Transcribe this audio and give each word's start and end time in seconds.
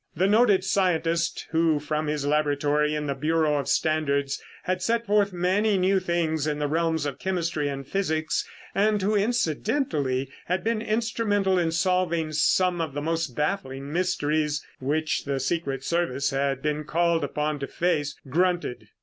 The 0.15 0.25
noted 0.25 0.63
scientist, 0.63 1.45
who 1.51 1.79
from 1.79 2.07
his 2.07 2.25
laboratory 2.25 2.95
in 2.95 3.05
the 3.05 3.13
Bureau 3.13 3.59
of 3.59 3.67
Standards 3.67 4.41
had 4.63 4.81
sent 4.81 5.05
forth 5.05 5.31
many 5.31 5.77
new 5.77 5.99
things 5.99 6.47
in 6.47 6.57
the 6.57 6.67
realms 6.67 7.05
of 7.05 7.19
chemistry 7.19 7.67
and 7.69 7.87
physics, 7.87 8.43
and 8.73 8.99
who, 8.99 9.15
incidentally, 9.15 10.31
had 10.47 10.63
been 10.63 10.81
instrumental 10.81 11.59
in 11.59 11.71
solving 11.71 12.31
some 12.31 12.81
of 12.81 12.95
the 12.95 13.01
most 13.03 13.35
baffling 13.35 13.93
mysteries 13.93 14.65
which 14.79 15.25
the 15.25 15.39
secret 15.39 15.83
service 15.83 16.31
had 16.31 16.63
been 16.63 16.83
called 16.83 17.23
upon 17.23 17.59
to 17.59 17.67
face, 17.67 18.17
grunted. 18.27 18.87